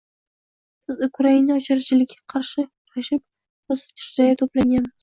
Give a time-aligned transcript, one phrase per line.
[0.89, 4.95] Biz Ukrainada ocharchilikka qarshi kurashib, rosa tajriba to‘plaganmiz.